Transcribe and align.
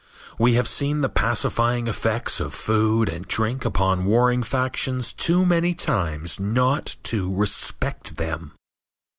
We 0.39 0.53
have 0.55 0.67
seen 0.67 1.01
the 1.01 1.09
pacifying 1.09 1.85
effects 1.85 2.39
of 2.39 2.55
food 2.55 3.07
and 3.07 3.27
drink 3.27 3.63
upon 3.65 4.05
warring 4.05 4.41
factions 4.41 5.13
too 5.13 5.45
many 5.45 5.75
times 5.75 6.39
not 6.39 6.95
to 7.03 7.31
respect 7.31 8.17
them. 8.17 8.53